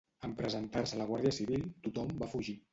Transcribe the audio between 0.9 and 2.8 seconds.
la guàrdia civil, tothom va fugir.